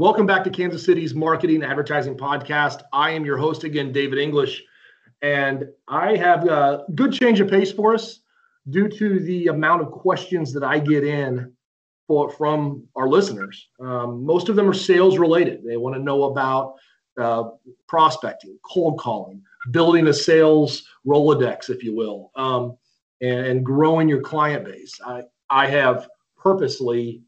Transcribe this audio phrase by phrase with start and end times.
[0.00, 2.80] Welcome back to Kansas City's Marketing Advertising Podcast.
[2.90, 4.62] I am your host again, David English,
[5.20, 8.20] and I have a good change of pace for us
[8.70, 11.52] due to the amount of questions that I get in
[12.06, 13.68] for, from our listeners.
[13.78, 15.62] Um, most of them are sales related.
[15.62, 16.76] They want to know about
[17.20, 17.50] uh,
[17.86, 22.78] prospecting, cold calling, building a sales Rolodex, if you will, um,
[23.20, 24.98] and, and growing your client base.
[25.04, 26.08] I, I have
[26.38, 27.20] purposely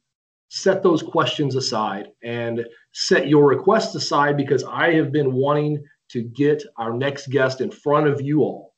[0.55, 6.23] set those questions aside and set your requests aside because I have been wanting to
[6.23, 8.75] get our next guest in front of you all.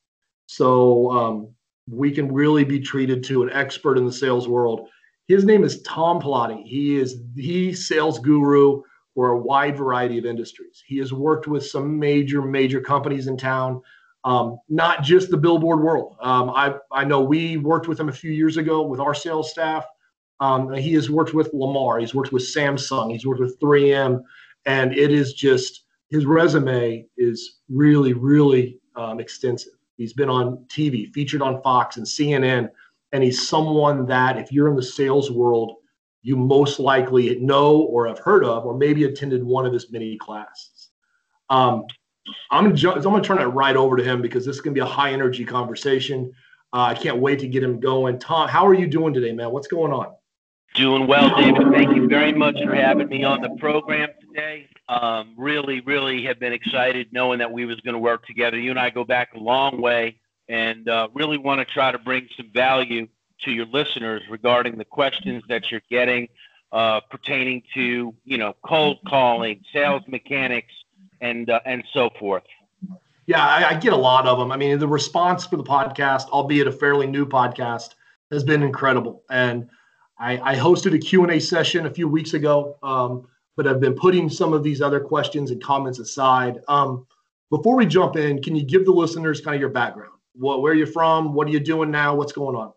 [0.46, 1.48] So um,
[1.90, 4.88] we can really be treated to an expert in the sales world.
[5.26, 6.62] His name is Tom Pilotti.
[6.62, 8.82] He is the sales guru
[9.16, 10.80] for a wide variety of industries.
[10.86, 13.82] He has worked with some major, major companies in town,
[14.22, 16.14] um, not just the billboard world.
[16.22, 19.50] Um, I, I know we worked with him a few years ago with our sales
[19.50, 19.84] staff.
[20.40, 24.22] Um, he has worked with Lamar, he's worked with Samsung, he's worked with 3M,
[24.66, 29.72] and it is just his resume is really, really um, extensive.
[29.96, 32.70] He's been on TV, featured on Fox and CNN,
[33.12, 35.74] and he's someone that if you're in the sales world,
[36.22, 40.16] you most likely know or have heard of, or maybe attended one of his many
[40.16, 40.90] classes.
[41.50, 41.84] Um,
[42.50, 44.80] I'm gonna, I'm gonna turn it right over to him because this is gonna be
[44.80, 46.32] a high energy conversation.
[46.72, 48.18] Uh, I can't wait to get him going.
[48.18, 49.50] Tom, how are you doing today, man?
[49.50, 50.14] What's going on?
[50.74, 51.72] Doing well, David.
[51.72, 54.68] Thank you very much for having me on the program today.
[54.88, 58.58] Um, really, really have been excited knowing that we was going to work together.
[58.58, 61.98] You and I go back a long way, and uh, really want to try to
[61.98, 63.06] bring some value
[63.42, 66.28] to your listeners regarding the questions that you're getting
[66.72, 70.72] uh, pertaining to, you know, cold calling, sales mechanics,
[71.20, 72.42] and uh, and so forth.
[73.26, 74.50] Yeah, I, I get a lot of them.
[74.50, 77.94] I mean, the response for the podcast, albeit a fairly new podcast,
[78.32, 79.68] has been incredible, and
[80.18, 83.26] I, I hosted a Q&A session a few weeks ago, um,
[83.56, 86.60] but I've been putting some of these other questions and comments aside.
[86.68, 87.06] Um,
[87.50, 90.12] before we jump in, can you give the listeners kind of your background?
[90.34, 91.34] What, where are you're from?
[91.34, 92.14] What are you doing now?
[92.14, 92.72] What's going on?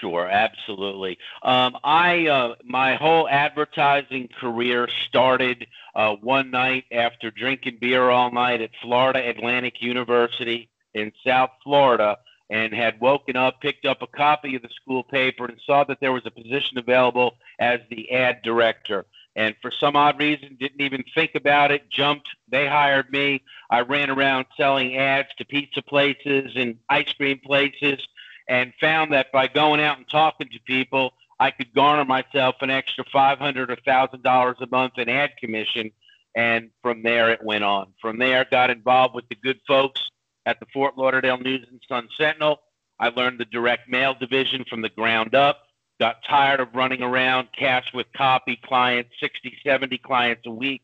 [0.00, 1.18] Sure, absolutely.
[1.42, 8.30] Um, I uh, my whole advertising career started uh, one night after drinking beer all
[8.30, 12.18] night at Florida Atlantic University in South Florida
[12.52, 15.98] and had woken up, picked up a copy of the school paper, and saw that
[16.00, 19.06] there was a position available as the ad director.
[19.34, 22.28] And for some odd reason, didn't even think about it, jumped.
[22.50, 23.42] They hired me.
[23.70, 28.06] I ran around selling ads to pizza places and ice cream places
[28.46, 32.68] and found that by going out and talking to people, I could garner myself an
[32.68, 35.90] extra 500 or $1,000 a month in ad commission.
[36.36, 37.94] And from there, it went on.
[38.02, 40.02] From there, got involved with the good folks
[40.46, 42.60] at the Fort Lauderdale News and Sun Sentinel.
[42.98, 45.62] I learned the direct mail division from the ground up.
[46.00, 50.82] Got tired of running around cash with copy clients, 60, 70 clients a week.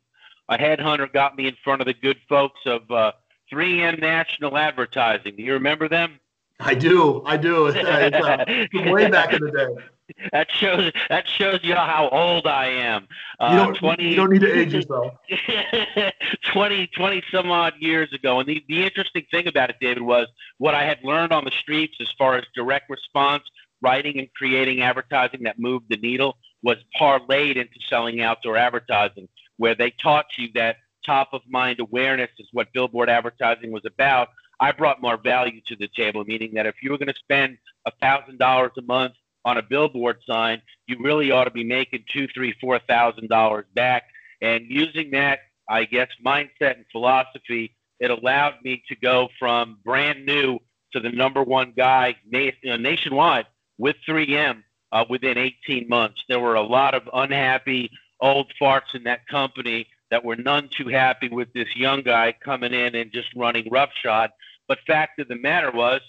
[0.49, 3.13] A headhunter got me in front of the good folks of uh,
[3.53, 5.37] 3M National Advertising.
[5.37, 6.19] Do you remember them?
[6.61, 7.23] I do.
[7.25, 7.67] I do.
[7.77, 8.45] It's, uh,
[8.93, 9.85] way back in the day
[10.33, 13.09] that shows that shows you how old I am.
[13.39, 15.15] Uh, you, don't, 20, you don't need to age yourself.
[16.53, 18.41] 20, 20 some odd years ago.
[18.41, 21.51] And the, the interesting thing about it, David, was what I had learned on the
[21.51, 23.45] streets as far as direct response,
[23.83, 29.75] writing and creating advertising that moved the needle was parlayed into selling outdoor advertising, where
[29.75, 30.77] they taught you that
[31.07, 34.29] top of mind awareness is what billboard advertising was about.
[34.61, 37.59] I brought more value to the table, meaning that if you were going to spend
[37.87, 39.15] a thousand dollars a month
[39.49, 43.65] on a billboard sign, you really ought to be making two, three, four thousand dollars
[43.75, 44.05] back.
[44.43, 50.25] And using that, I guess, mindset and philosophy, it allowed me to go from brand
[50.27, 50.59] new
[50.93, 53.47] to the number one guy nationwide
[53.79, 56.23] with 3M uh, within 18 months.
[56.29, 60.89] There were a lot of unhappy old farts in that company that were none too
[60.89, 64.31] happy with this young guy coming in and just running roughshod.
[64.67, 66.01] But fact of the matter was,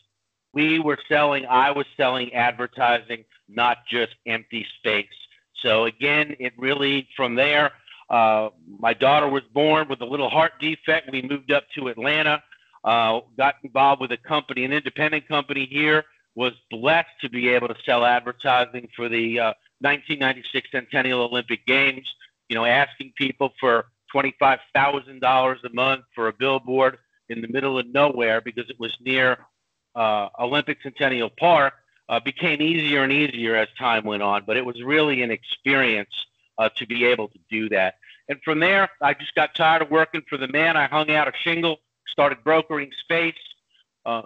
[0.54, 5.08] we were selling, I was selling advertising, not just empty space.
[5.62, 7.72] So again, it really from there.
[8.10, 8.50] Uh,
[8.80, 11.12] my daughter was born with a little heart defect.
[11.12, 12.42] We moved up to Atlanta,
[12.84, 16.06] uh, got involved with a company, an independent company here.
[16.36, 22.08] Was blessed to be able to sell advertising for the uh, 1996 Centennial Olympic Games.
[22.48, 26.98] You know, asking people for twenty-five thousand dollars a month for a billboard
[27.30, 29.38] in the middle of nowhere because it was near
[29.96, 31.74] uh, Olympic Centennial Park
[32.08, 36.10] uh, became easier and easier as time went on, but it was really an experience
[36.58, 37.96] uh, to be able to do that.
[38.28, 40.78] And from there, I just got tired of working for the man.
[40.78, 41.78] I hung out a shingle,
[42.08, 43.34] started brokering space,
[44.06, 44.24] uh,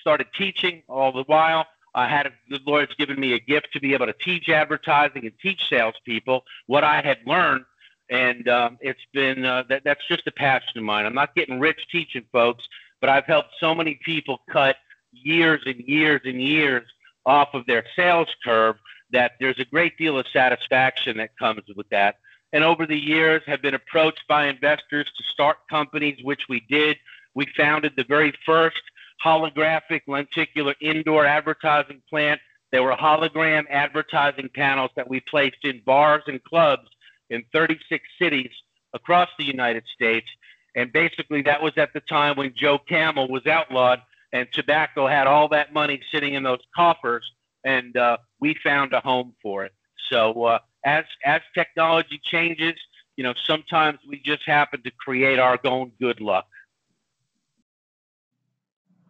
[0.00, 1.66] started teaching all the while.
[1.94, 5.26] I had a, the Lord's given me a gift to be able to teach advertising
[5.26, 7.64] and teach salespeople what I had learned
[8.12, 11.06] And um, it's been uh, that, that's just a passion of mine.
[11.06, 12.62] I'm not getting rich teaching folks,
[13.00, 14.76] but I've helped so many people cut
[15.12, 16.84] years and years and years
[17.24, 18.76] off of their sales curve
[19.12, 22.16] that there's a great deal of satisfaction that comes with that.
[22.52, 26.96] And over the years, have been approached by investors to start companies, which we did.
[27.34, 28.80] We founded the very first
[29.24, 32.40] holographic lenticular indoor advertising plant.
[32.70, 36.88] There were hologram advertising panels that we placed in bars and clubs
[37.30, 38.50] in 36 cities
[38.92, 40.26] across the United States.
[40.74, 44.00] And basically, that was at the time when Joe Camel was outlawed
[44.32, 47.24] and tobacco had all that money sitting in those coffers,
[47.64, 49.72] and uh, we found a home for it.
[50.10, 52.74] So uh, as as technology changes,
[53.16, 56.46] you know, sometimes we just happen to create our own good luck.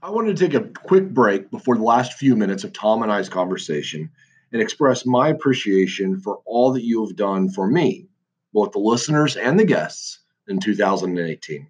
[0.02, 3.12] I wanted to take a quick break before the last few minutes of Tom and
[3.12, 4.10] I's conversation
[4.52, 8.08] and express my appreciation for all that you have done for me,
[8.52, 10.18] both the listeners and the guests,
[10.48, 11.68] in 2018.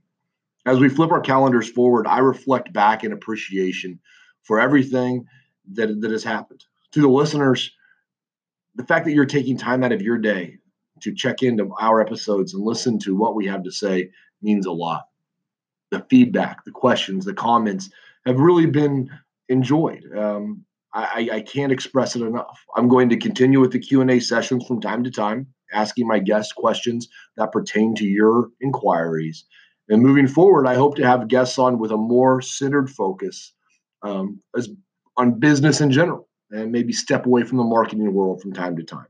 [0.64, 3.98] As we flip our calendars forward, I reflect back in appreciation
[4.42, 5.26] for everything
[5.72, 6.64] that, that has happened.
[6.92, 7.70] To the listeners,
[8.74, 10.58] the fact that you're taking time out of your day
[11.00, 14.10] to check into our episodes and listen to what we have to say
[14.40, 15.02] means a lot.
[15.90, 17.90] The feedback, the questions, the comments
[18.24, 19.10] have really been
[19.48, 20.04] enjoyed.
[20.16, 22.64] Um, I, I, can't express it enough.
[22.76, 26.52] I'm going to continue with the Q&A sessions from time to time, asking my guests
[26.52, 27.08] questions
[27.38, 29.44] that pertain to your inquiries.
[29.92, 33.52] And moving forward, I hope to have guests on with a more centered focus
[34.02, 34.70] um, as
[35.18, 38.84] on business in general and maybe step away from the marketing world from time to
[38.84, 39.06] time.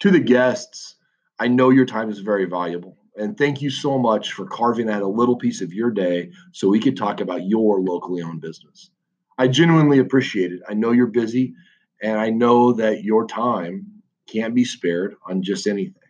[0.00, 0.96] To the guests,
[1.38, 2.96] I know your time is very valuable.
[3.16, 6.68] And thank you so much for carving out a little piece of your day so
[6.68, 8.90] we could talk about your locally owned business.
[9.38, 10.62] I genuinely appreciate it.
[10.68, 11.54] I know you're busy,
[12.02, 16.03] and I know that your time can't be spared on just anything.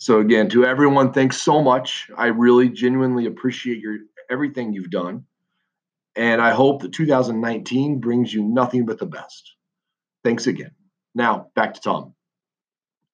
[0.00, 2.10] So again, to everyone, thanks so much.
[2.16, 3.98] I really genuinely appreciate your
[4.30, 5.26] everything you've done.
[6.16, 9.52] And I hope that 2019 brings you nothing but the best.
[10.24, 10.70] Thanks again.
[11.14, 12.14] Now, back to Tom.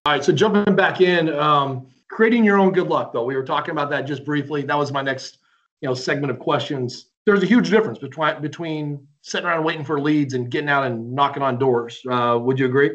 [0.07, 0.25] All right.
[0.25, 3.91] So, jumping back in, um, creating your own good luck, though, we were talking about
[3.91, 4.63] that just briefly.
[4.63, 5.39] That was my next
[5.81, 7.11] you know, segment of questions.
[7.27, 11.13] There's a huge difference between, between sitting around waiting for leads and getting out and
[11.13, 12.01] knocking on doors.
[12.09, 12.93] Uh, would you agree?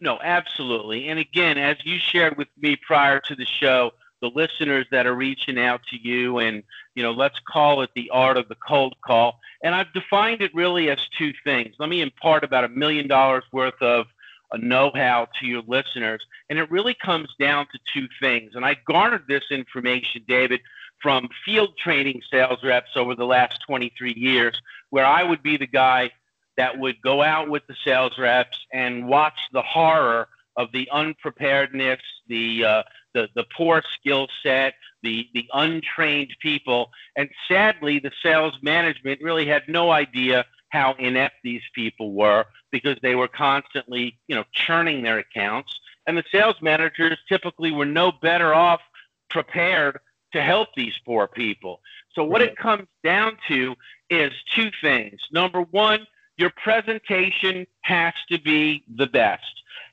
[0.00, 1.08] No, absolutely.
[1.08, 5.14] And again, as you shared with me prior to the show, the listeners that are
[5.14, 6.62] reaching out to you and
[6.94, 9.40] you know let's call it the art of the cold call.
[9.62, 11.74] And i've defined it really as two things.
[11.78, 14.06] Let me impart about a million dollars worth of
[14.52, 16.24] a know-how to your listeners.
[16.48, 18.52] And it really comes down to two things.
[18.54, 20.60] And i garnered this information david
[21.02, 24.60] from field training sales reps over the last 23 years
[24.90, 26.10] where i would be the guy
[26.56, 32.00] that would go out with the sales reps and watch the horror of the unpreparedness,
[32.28, 32.82] the uh,
[33.16, 36.90] the, the poor skill set, the, the untrained people.
[37.16, 42.98] And sadly, the sales management really had no idea how inept these people were because
[43.00, 45.80] they were constantly, you know, churning their accounts.
[46.06, 48.82] And the sales managers typically were no better off
[49.30, 49.98] prepared
[50.32, 51.80] to help these poor people.
[52.12, 53.76] So what it comes down to
[54.10, 55.20] is two things.
[55.32, 56.06] Number one,
[56.36, 59.44] your presentation has to be the best.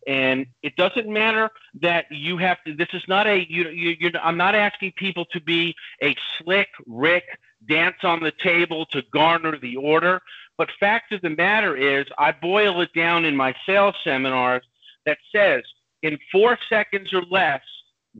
[0.05, 1.49] And it doesn't matter
[1.81, 2.75] that you have to.
[2.75, 3.45] This is not a.
[3.49, 7.23] You, you, I'm not asking people to be a slick Rick
[7.67, 10.21] dance on the table to garner the order.
[10.57, 14.63] But fact of the matter is, I boil it down in my sales seminars
[15.05, 15.63] that says,
[16.01, 17.61] in four seconds or less,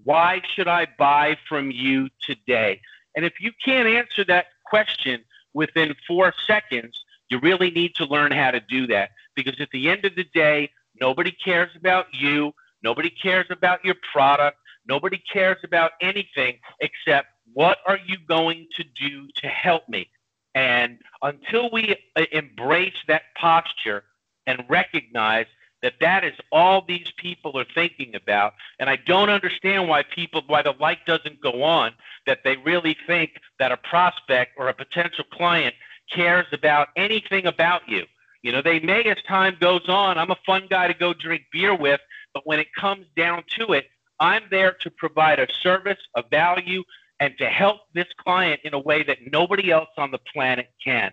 [0.04, 2.80] why should I buy from you today?
[3.16, 7.03] And if you can't answer that question within four seconds,
[7.34, 10.26] you really need to learn how to do that because at the end of the
[10.34, 12.54] day, Nobody cares about you.
[12.84, 14.58] Nobody cares about your product.
[14.88, 20.10] Nobody cares about anything except what are you going to do to help me?
[20.56, 24.04] And until we uh, embrace that posture
[24.46, 25.46] and recognize
[25.82, 30.42] that that is all these people are thinking about, and I don't understand why people,
[30.48, 31.94] why the light doesn't go on,
[32.26, 35.76] that they really think that a prospect or a potential client
[36.12, 38.06] cares about anything about you.
[38.42, 40.18] You know, they may as time goes on.
[40.18, 42.02] I'm a fun guy to go drink beer with,
[42.34, 43.86] but when it comes down to it,
[44.20, 46.84] I'm there to provide a service, a value,
[47.20, 51.12] and to help this client in a way that nobody else on the planet can.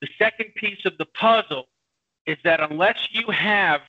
[0.00, 1.66] The second piece of the puzzle
[2.26, 3.80] is that unless you have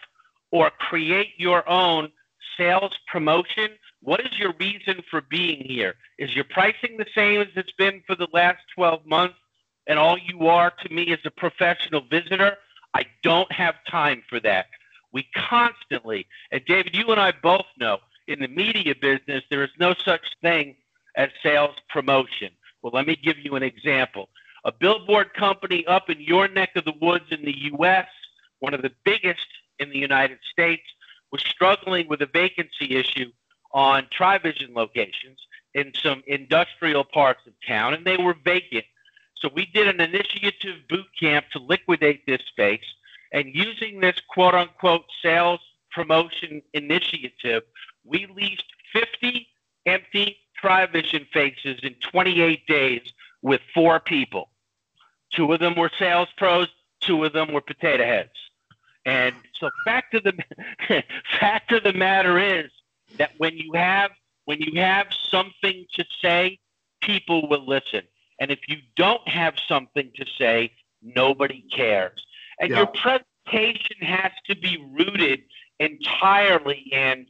[0.52, 2.12] or create your own
[2.58, 3.70] sales promotion,
[4.02, 5.96] what is your reason for being here?
[6.20, 9.36] Is your pricing the same as it's been for the last 12 months?
[9.88, 12.58] And all you are to me is a professional visitor?
[12.94, 14.68] I don't have time for that.
[15.12, 19.70] We constantly, and David, you and I both know, in the media business, there is
[19.80, 20.76] no such thing
[21.16, 22.50] as sales promotion.
[22.82, 24.30] Well, let me give you an example.
[24.66, 28.08] A billboard company up in your neck of the woods in the U.S.,
[28.60, 29.48] one of the biggest
[29.80, 30.84] in the United States,
[31.32, 33.32] was struggling with a vacancy issue
[33.74, 35.40] on TriVision locations
[35.74, 38.86] in some industrial parts of town, and they were vacant.
[39.44, 42.86] So we did an initiative boot camp to liquidate this space,
[43.34, 45.60] and using this quote unquote sales
[45.92, 47.64] promotion initiative,
[48.06, 49.46] we leased 50
[49.86, 53.02] empty TriVision faces in 28 days
[53.42, 54.50] with four people.
[55.34, 56.68] Two of them were sales pros,
[57.02, 58.30] two of them were potato heads.
[59.06, 60.34] And so fact of the
[61.40, 62.72] fact of the matter is
[63.18, 64.12] that when you have
[64.46, 66.60] when you have something to say,
[67.02, 68.04] people will listen.
[68.40, 70.72] And if you don't have something to say,
[71.02, 72.24] nobody cares.
[72.60, 72.78] And yeah.
[72.78, 75.42] your presentation has to be rooted
[75.80, 77.26] entirely in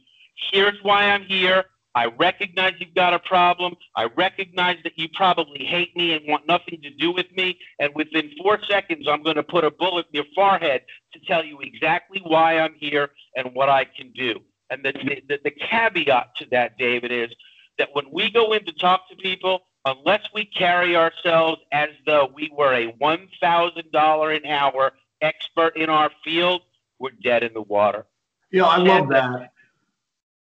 [0.52, 1.64] here's why I'm here.
[1.96, 3.76] I recognize you've got a problem.
[3.94, 7.56] I recognize that you probably hate me and want nothing to do with me.
[7.78, 10.82] And within four seconds, I'm going to put a bullet in your forehead
[11.12, 14.40] to tell you exactly why I'm here and what I can do.
[14.70, 14.92] And the,
[15.28, 17.30] the, the caveat to that, David, is
[17.78, 22.30] that when we go in to talk to people, unless we carry ourselves as though
[22.34, 26.62] we were a $1,000 an hour expert in our field,
[26.98, 28.06] we're dead in the water.
[28.50, 29.52] Yeah, I love that.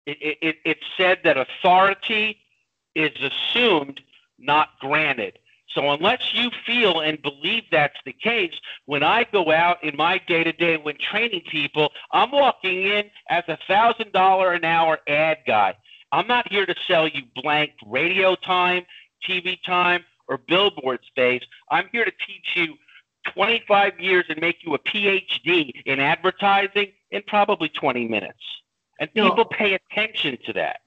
[0.06, 2.38] It, it, it said that authority
[2.94, 4.00] is assumed,
[4.38, 5.38] not granted.
[5.74, 8.54] So unless you feel and believe that's the case,
[8.86, 13.10] when I go out in my day to day when training people, I'm walking in
[13.28, 15.76] as a thousand dollar an hour ad guy.
[16.12, 18.84] I'm not here to sell you blank radio time,
[19.28, 21.42] TV time, or billboard space.
[21.70, 22.74] I'm here to teach you
[23.34, 28.38] 25 years and make you a PhD in advertising in probably 20 minutes.
[28.98, 30.80] And people know, pay attention to that.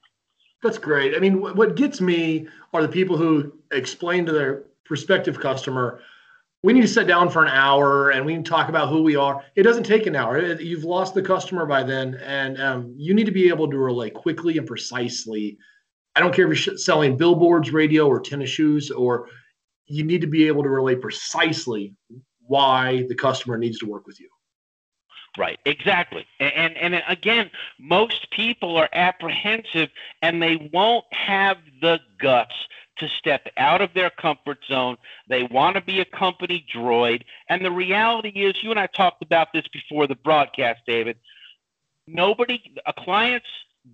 [0.61, 1.15] That's great.
[1.15, 5.99] I mean, what gets me are the people who explain to their prospective customer,
[6.63, 9.17] we need to sit down for an hour and we can talk about who we
[9.17, 9.43] are.
[9.55, 10.39] It doesn't take an hour.
[10.61, 14.09] You've lost the customer by then, and um, you need to be able to relay
[14.09, 15.57] quickly and precisely.
[16.15, 19.29] I don't care if you're selling billboards, radio, or tennis shoes, or
[19.87, 21.95] you need to be able to relay precisely
[22.45, 24.29] why the customer needs to work with you.
[25.37, 26.27] Right, exactly.
[26.39, 29.89] And, and, and again, most people are apprehensive
[30.21, 32.53] and they won't have the guts
[32.97, 34.97] to step out of their comfort zone.
[35.27, 37.23] They want to be a company droid.
[37.49, 41.17] And the reality is, you and I talked about this before the broadcast, David.
[42.05, 42.61] Nobody,
[42.99, 43.47] clients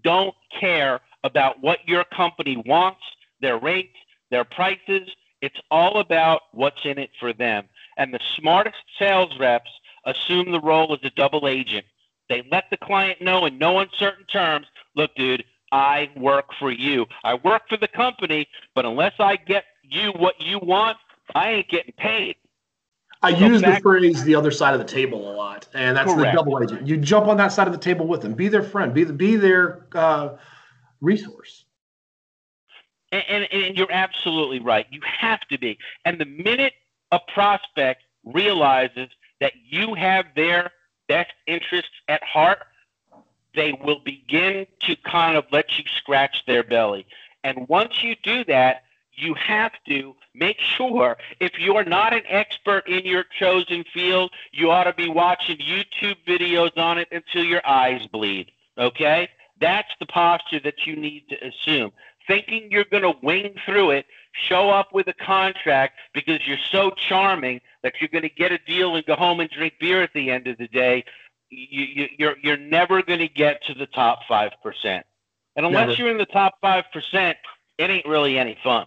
[0.04, 3.02] don't care about what your company wants,
[3.42, 3.96] their rates,
[4.32, 5.10] their prices.
[5.42, 7.66] It's all about what's in it for them.
[7.98, 9.70] And the smartest sales reps
[10.06, 11.86] assume the role as a double agent.
[12.30, 17.06] They let the client know in no uncertain terms look, dude, I work for you.
[17.24, 20.98] I work for the company, but unless I get you what you want,
[21.36, 22.36] I ain't getting paid.
[23.22, 26.12] I so use the phrase the other side of the table a lot, and that's
[26.12, 26.32] correct.
[26.32, 26.88] the double agent.
[26.88, 29.14] You jump on that side of the table with them, be their friend, be, the,
[29.14, 30.38] be their uh,
[31.02, 31.66] resource.
[33.12, 34.86] And, and, and you're absolutely right.
[34.92, 35.78] You have to be.
[36.06, 36.74] And the minute
[37.12, 40.72] a prospect realizes that you have their
[41.08, 42.60] best interests at heart,
[43.56, 47.06] they will begin to kind of let you scratch their belly.
[47.44, 52.88] And once you do that, you have to make sure if you're not an expert
[52.88, 57.66] in your chosen field, you ought to be watching YouTube videos on it until your
[57.68, 58.52] eyes bleed.
[58.78, 59.30] Okay?
[59.60, 61.92] That's the posture that you need to assume.
[62.28, 66.92] Thinking you're going to wing through it, show up with a contract because you're so
[66.92, 70.14] charming that you're going to get a deal and go home and drink beer at
[70.14, 71.04] the end of the day,
[71.50, 75.06] you, you, you're you're never going to get to the top five percent.
[75.56, 76.02] And unless never.
[76.02, 77.38] you're in the top five percent,
[77.78, 78.86] it ain't really any fun.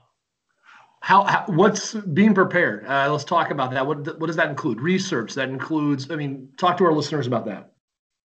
[1.00, 2.87] How, how what's being prepared?
[2.87, 3.85] Uh, let's talk about that.
[3.85, 4.81] What what does that include?
[4.81, 6.11] Research that includes.
[6.12, 7.72] I mean, talk to our listeners about that.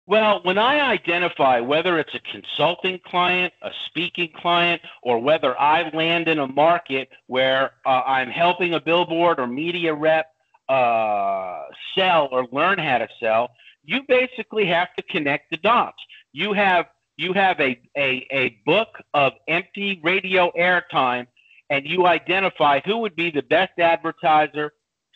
[0.07, 5.89] Well, when I identify whether it's a consulting client, a speaking client, or whether I
[5.89, 10.27] land in a market where uh, I'm helping a billboard or media rep
[10.69, 11.63] uh,
[11.95, 13.49] sell or learn how to sell,
[13.83, 15.97] you basically have to connect the dots.
[16.33, 16.85] You have
[17.17, 21.27] you have a, a, a book of empty radio airtime
[21.69, 24.73] and you identify who would be the best advertiser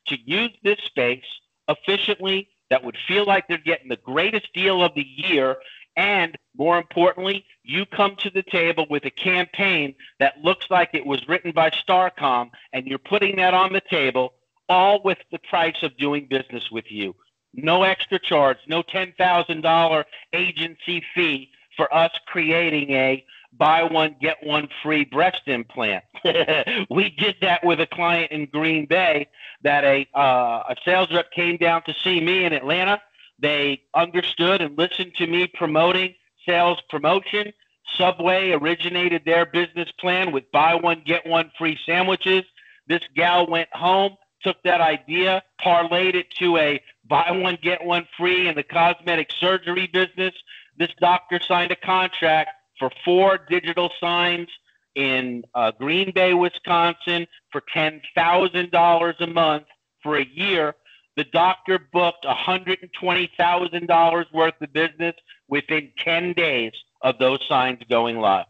[0.07, 1.25] to use this space
[1.67, 5.57] efficiently that would feel like they're getting the greatest deal of the year
[5.95, 11.05] and more importantly you come to the table with a campaign that looks like it
[11.05, 14.33] was written by starcom and you're putting that on the table
[14.69, 17.15] all with the price of doing business with you.
[17.53, 23.25] No extra charge, no $10,000 agency fee for us creating a
[23.57, 26.03] buy one get one free breast implant.
[26.89, 29.27] we did that with a client in Green Bay
[29.63, 33.01] that a uh, a sales rep came down to see me in Atlanta.
[33.39, 36.15] They understood and listened to me promoting
[36.45, 37.53] sales promotion.
[37.95, 42.43] Subway originated their business plan with buy one get one free sandwiches.
[42.87, 48.07] This gal went home, took that idea, parlayed it to a buy one get one
[48.17, 50.33] free in the cosmetic surgery business.
[50.77, 54.47] This doctor signed a contract for four digital signs
[54.95, 59.65] in uh, Green Bay, Wisconsin for $10,000 a month
[60.01, 60.73] for a year.
[61.15, 65.15] The doctor booked $120,000 worth of business
[65.47, 66.71] within 10 days
[67.01, 68.47] of those signs going live.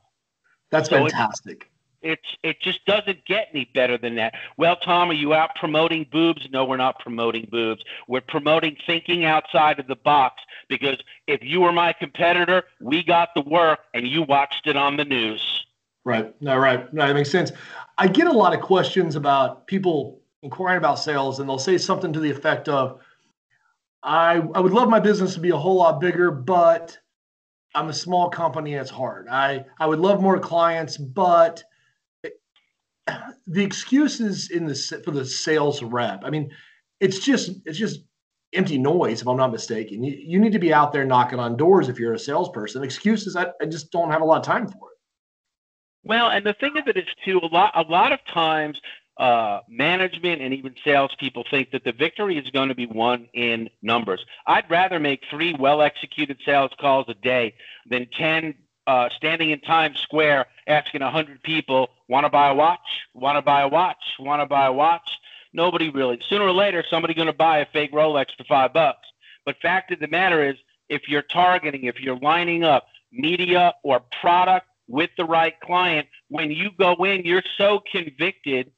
[0.71, 1.68] That's so fantastic.
[2.01, 4.33] It's it just doesn't get any better than that.
[4.57, 6.47] Well, Tom, are you out promoting boobs?
[6.51, 7.83] No, we're not promoting boobs.
[8.07, 13.29] We're promoting thinking outside of the box because if you were my competitor, we got
[13.35, 15.65] the work and you watched it on the news.
[16.05, 16.33] Right.
[16.41, 16.91] No, right.
[16.93, 17.51] No, that makes sense.
[17.97, 22.13] I get a lot of questions about people inquiring about sales and they'll say something
[22.13, 23.01] to the effect of
[24.03, 26.97] I I would love my business to be a whole lot bigger, but
[27.75, 29.27] I'm a small company it's hard.
[29.27, 31.61] I I would love more clients, but
[33.47, 36.21] the excuses in the for the sales rep.
[36.23, 36.51] I mean,
[36.99, 38.01] it's just it's just
[38.53, 40.03] empty noise if I'm not mistaken.
[40.03, 42.83] You, you need to be out there knocking on doors if you're a salesperson.
[42.83, 44.97] Excuses, I, I just don't have a lot of time for it.
[46.03, 48.79] Well, and the thing of it is too, a lot a lot of times
[49.19, 53.69] uh, management and even salespeople think that the victory is going to be won in
[53.81, 54.23] numbers.
[54.47, 57.53] I'd rather make three well executed sales calls a day
[57.89, 58.55] than 10
[58.89, 62.79] uh, standing in Times Square asking 100 people, want to buy a watch?
[63.13, 64.03] Want to buy a watch?
[64.17, 65.11] Want to buy a watch?
[65.53, 66.19] Nobody really.
[66.27, 69.07] Sooner or later, somebody's going to buy a fake Rolex for five bucks.
[69.45, 70.55] But fact of the matter is,
[70.89, 76.49] if you're targeting, if you're lining up media or product with the right client, when
[76.49, 78.71] you go in, you're so convicted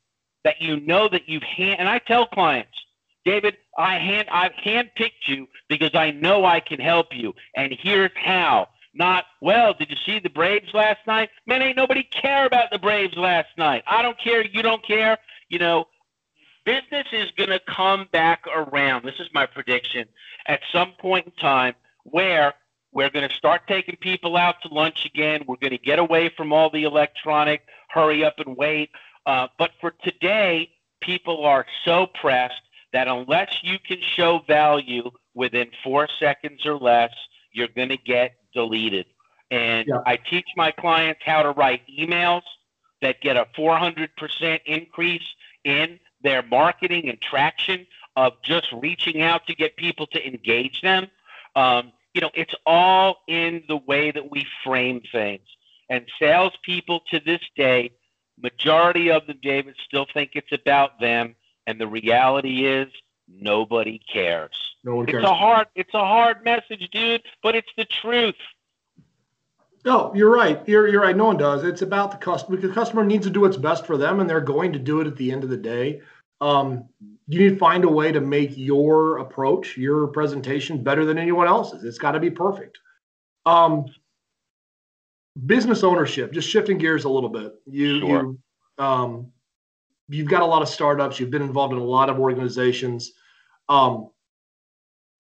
[0.43, 1.79] that you know that you've hand.
[1.79, 2.77] And I tell clients,
[3.23, 8.11] David, I hand I've handpicked you because I know I can help you, and here's
[8.15, 8.67] how.
[8.93, 11.29] Not, well, did you see the Braves last night?
[11.45, 13.83] Man, ain't nobody care about the Braves last night.
[13.87, 14.45] I don't care.
[14.45, 15.17] You don't care.
[15.47, 15.85] You know,
[16.65, 19.05] business is going to come back around.
[19.05, 20.07] This is my prediction
[20.47, 22.53] at some point in time where
[22.91, 25.43] we're going to start taking people out to lunch again.
[25.47, 28.89] We're going to get away from all the electronic hurry up and wait.
[29.25, 35.69] Uh, but for today, people are so pressed that unless you can show value within
[35.83, 37.11] four seconds or less,
[37.53, 39.05] you're going to get deleted.
[39.49, 40.01] And yeah.
[40.05, 42.43] I teach my clients how to write emails
[43.01, 45.27] that get a 400% increase
[45.63, 47.85] in their marketing and traction
[48.15, 51.07] of just reaching out to get people to engage them.
[51.55, 55.47] Um, you know, it's all in the way that we frame things.
[55.89, 57.91] And salespeople to this day,
[58.41, 61.35] majority of them, David, still think it's about them.
[61.67, 62.87] And the reality is
[63.39, 64.75] nobody cares.
[64.83, 65.23] No one cares.
[65.23, 68.35] It's a hard it's a hard message, dude, but it's the truth.
[69.83, 70.61] No, you're right.
[70.67, 71.15] You're you're right.
[71.15, 71.63] No one does.
[71.63, 72.57] It's about the customer.
[72.57, 75.07] The customer needs to do what's best for them, and they're going to do it
[75.07, 76.01] at the end of the day.
[76.39, 76.85] Um,
[77.27, 81.47] you need to find a way to make your approach, your presentation, better than anyone
[81.47, 81.83] else's.
[81.83, 82.79] It's got to be perfect.
[83.45, 83.85] Um,
[85.45, 86.33] business ownership.
[86.33, 87.53] Just shifting gears a little bit.
[87.65, 88.07] You sure.
[88.07, 88.39] you
[88.83, 89.31] um,
[90.09, 91.19] you've got a lot of startups.
[91.19, 93.13] You've been involved in a lot of organizations.
[93.71, 94.09] Um,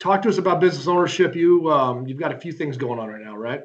[0.01, 1.35] talk to us about business ownership.
[1.37, 3.63] You um, you've got a few things going on right now, right?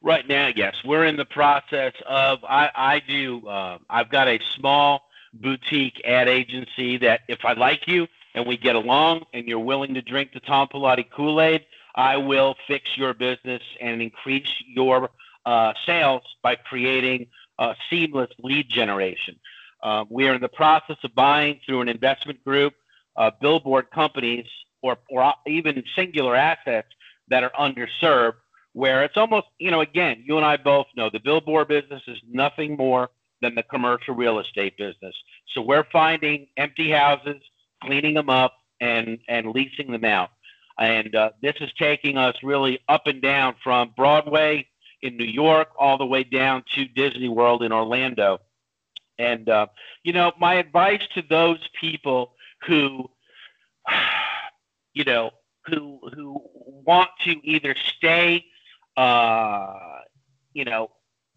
[0.00, 2.38] Right now, yes, we're in the process of.
[2.42, 3.46] I I do.
[3.46, 5.02] Uh, I've got a small
[5.34, 9.92] boutique ad agency that if I like you and we get along and you're willing
[9.92, 15.10] to drink the Tom Pilotti Kool Aid, I will fix your business and increase your
[15.44, 17.26] uh, sales by creating
[17.90, 19.38] seamless lead generation.
[19.82, 22.74] Uh, we are in the process of buying through an investment group
[23.16, 24.46] uh, billboard companies
[24.82, 26.88] or, or even singular assets
[27.28, 28.34] that are underserved,
[28.72, 32.18] where it's almost, you know, again, you and I both know the billboard business is
[32.30, 35.14] nothing more than the commercial real estate business.
[35.54, 37.40] So we're finding empty houses,
[37.82, 40.30] cleaning them up, and, and leasing them out.
[40.78, 44.66] And uh, this is taking us really up and down from Broadway
[45.02, 48.40] in New York all the way down to Disney World in Orlando.
[49.18, 49.66] And, uh,
[50.02, 52.33] you know, my advice to those people
[52.66, 53.10] who
[54.94, 55.30] you know,
[55.66, 58.44] who who want to either stay,
[58.96, 60.00] uh,
[60.52, 60.90] you know,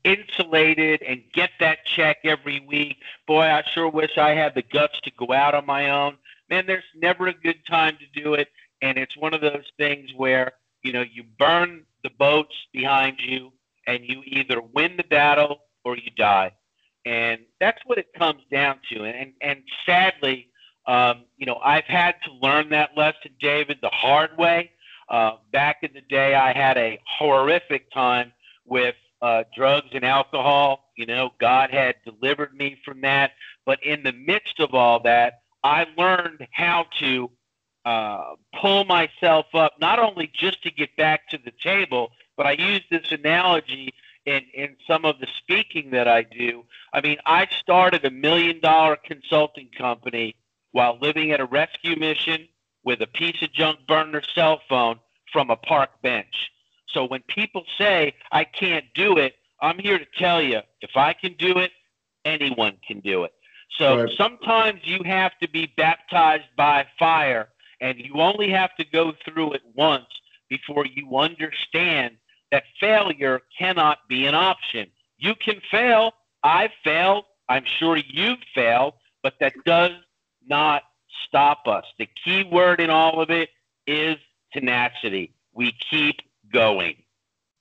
[0.03, 2.97] insulated and get that check every week.
[3.25, 6.17] Boy, I sure wish I had the guts to go out on my own.
[6.49, 8.49] Man, there's never a good time to do it,
[8.81, 13.51] and it's one of those things where you know you burn the boats behind you
[13.87, 16.51] and you either win the battle or you die.
[17.05, 19.05] And that's what it comes down to.
[19.05, 20.49] And, and sadly,
[20.87, 24.71] um, you know, I've had to learn that lesson, David, the hard way.
[25.09, 28.31] Uh, back in the day, I had a horrific time
[28.65, 30.91] with uh, drugs and alcohol.
[30.97, 33.31] You know, God had delivered me from that.
[33.65, 37.29] But in the midst of all that, I learned how to
[37.85, 42.51] uh, pull myself up, not only just to get back to the table, but I
[42.53, 43.93] use this analogy
[44.25, 46.63] in, in some of the speaking that I do.
[46.93, 50.35] I mean, I started a million dollar consulting company
[50.77, 52.47] while living at a rescue mission
[52.83, 54.99] with a piece of junk burner cell phone
[55.33, 56.51] from a park bench.
[56.89, 61.13] So when people say, I can't do it, I'm here to tell you if I
[61.13, 61.71] can do it,
[62.25, 63.33] anyone can do it.
[63.79, 64.13] So right.
[64.15, 67.49] sometimes you have to be baptized by fire
[67.81, 70.05] and you only have to go through it once
[70.47, 72.17] before you understand
[72.51, 74.91] that failure cannot be an option.
[75.17, 76.11] You can fail.
[76.43, 77.25] I've failed.
[77.49, 79.93] I'm sure you've failed, but that does
[80.47, 80.83] not
[81.27, 81.85] stop us.
[81.97, 83.49] The key word in all of it
[83.85, 84.17] is
[84.53, 85.33] tenacity.
[85.53, 86.17] We keep
[86.51, 86.95] going.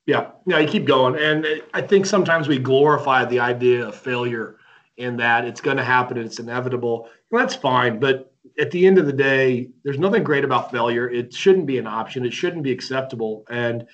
[0.06, 1.16] Yeah, yeah, you keep going.
[1.16, 4.56] And I think sometimes we glorify the idea of failure
[4.96, 7.08] in that it's going to happen and it's inevitable.
[7.30, 7.98] That's fine.
[7.98, 11.10] But at the end of the day, there's nothing great about failure.
[11.10, 12.24] It shouldn't be an option.
[12.24, 13.44] It shouldn't be acceptable.
[13.50, 13.86] And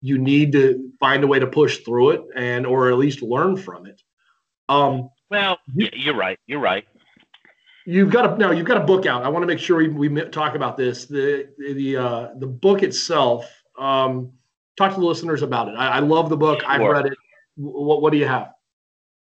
[0.00, 3.56] you need to find a way to push through it and or at least learn
[3.56, 4.02] from it.
[4.68, 6.38] Um, well, you, you're right.
[6.46, 6.86] You're right.
[7.84, 8.52] You've got a now.
[8.52, 9.24] You've got a book out.
[9.24, 11.06] I want to make sure we, we talk about this.
[11.06, 13.50] The the uh, the book itself.
[13.78, 14.32] Um,
[14.76, 15.72] talk to the listeners about it.
[15.72, 16.60] I, I love the book.
[16.60, 16.70] Sure.
[16.70, 17.18] I've read it.
[17.56, 18.52] What, what do you have?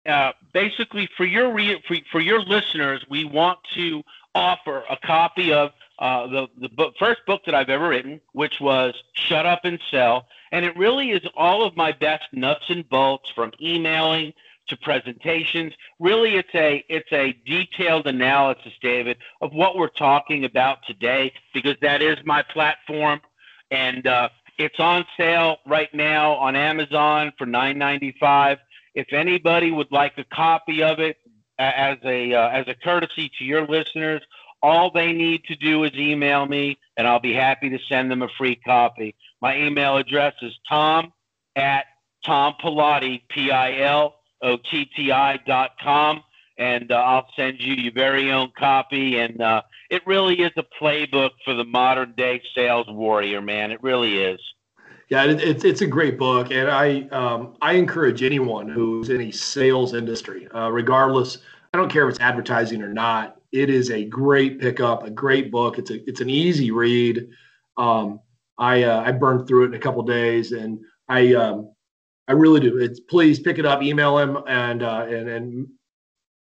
[0.07, 4.03] Uh, basically, for your re- for, for your listeners, we want to
[4.35, 8.61] offer a copy of uh, the the book, first book that I've ever written, which
[8.61, 12.89] was "Shut Up and Sell," and it really is all of my best nuts and
[12.89, 14.33] bolts from emailing
[14.69, 15.73] to presentations.
[15.99, 21.77] Really, it's a it's a detailed analysis, David, of what we're talking about today, because
[21.83, 23.21] that is my platform,
[23.71, 28.59] and uh, it's on sale right now on Amazon for nine ninety five.
[28.95, 31.19] If anybody would like a copy of it
[31.59, 34.23] as a uh, as a courtesy to your listeners,
[34.63, 38.23] all they need to do is email me, and I'll be happy to send them
[38.23, 39.15] a free copy.
[39.41, 41.13] My email address is tom
[41.55, 41.85] at
[42.25, 43.23] Tom Pilotti,
[44.41, 46.23] P I L O T T I dot com,
[46.59, 49.19] and uh, I'll send you your very own copy.
[49.19, 53.71] And uh, it really is a playbook for the modern day sales warrior, man.
[53.71, 54.41] It really is.
[55.09, 59.21] Yeah, it, it's it's a great book, and I um, I encourage anyone who's in
[59.21, 61.39] a sales industry, uh, regardless.
[61.73, 63.37] I don't care if it's advertising or not.
[63.53, 65.79] It is a great pickup, a great book.
[65.79, 67.29] It's a it's an easy read.
[67.77, 68.21] Um,
[68.59, 71.71] I uh, I burned through it in a couple days, and I um,
[72.29, 72.79] I really do.
[72.79, 75.69] It's please pick it up, email him, and uh, and and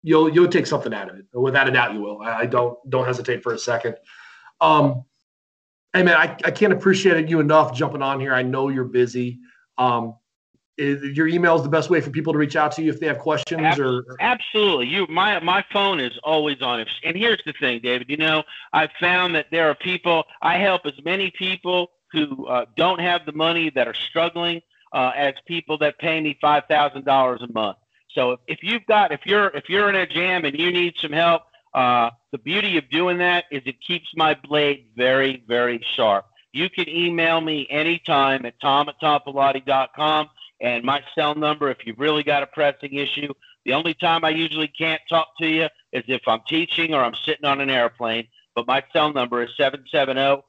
[0.03, 1.25] you'll you'll take something out of it.
[1.33, 2.21] Without a doubt, you will.
[2.21, 3.95] I, I don't don't hesitate for a second.
[4.61, 5.05] Um,
[5.95, 8.33] Hey man, I, I can't appreciate you enough jumping on here.
[8.33, 9.39] I know you're busy.
[9.77, 10.15] Um,
[10.77, 12.99] is, your email is the best way for people to reach out to you if
[12.99, 17.53] they have questions or absolutely you my my phone is always on and here's the
[17.61, 18.43] thing david you know
[18.73, 23.25] i've found that there are people i help as many people who uh, don't have
[23.25, 24.61] the money that are struggling
[24.95, 27.77] uh, as people that pay me five thousand dollars a month
[28.10, 31.12] so if, you've got if you're if you're in a jam and you need some
[31.12, 31.43] help
[31.75, 36.25] uh, the beauty of doing that is it keeps my blade very, very sharp.
[36.53, 40.29] You can email me anytime at tom at tompilotti.com
[40.62, 43.34] and my cell number if you've really got a pressing issue.
[43.65, 47.15] The only time I usually can't talk to you is if I'm teaching or I'm
[47.25, 48.27] sitting on an airplane.
[48.55, 50.41] But my cell number is 770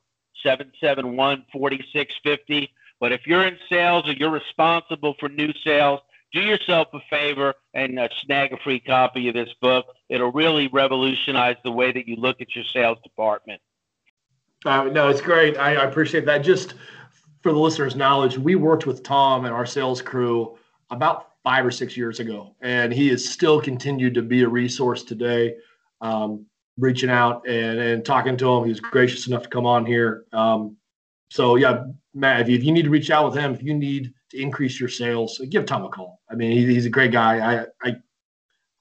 [0.45, 2.71] 771 4650.
[3.01, 6.01] But if you're in sales or you're responsible for new sales,
[6.33, 9.87] do yourself a favor and uh, snag a free copy of this book.
[10.09, 13.61] It'll really revolutionize the way that you look at your sales department.
[14.65, 15.57] Uh, no, it's great.
[15.59, 16.39] I, I, appreciate that.
[16.39, 16.75] Just
[17.43, 20.59] for the listeners' knowledge, we worked with Tom and our sales crew
[20.91, 25.05] about five or six years ago, and he has still continued to be a resource
[25.05, 25.57] today.
[26.01, 26.47] Um,
[26.79, 30.25] reaching out and, and talking to him, he was gracious enough to come on here.
[30.33, 30.77] Um,
[31.29, 31.85] so yeah,
[32.15, 34.41] Matt, if you, if you need to reach out with him, if you need to
[34.41, 36.21] increase your sales, give Tom a call.
[36.31, 37.63] I mean, he, he's a great guy.
[37.63, 37.97] I, I,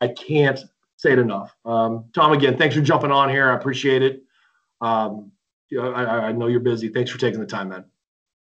[0.02, 0.60] I can't
[0.98, 1.56] say it enough.
[1.66, 3.52] Um, Tom, again, thanks for jumping on here.
[3.52, 4.24] I appreciate it.
[4.82, 5.32] Um,
[5.78, 6.90] I, I know you're busy.
[6.90, 7.86] Thanks for taking the time, man.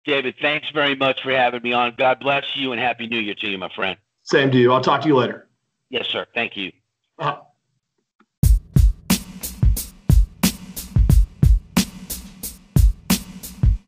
[0.04, 1.94] David, thanks very much for having me on.
[1.96, 3.96] God bless you and happy new year to you, my friend.
[4.22, 4.72] Same to you.
[4.72, 5.48] I'll talk to you later.
[5.90, 6.26] Yes, sir.
[6.34, 6.72] Thank you.
[7.18, 7.40] Uh-huh.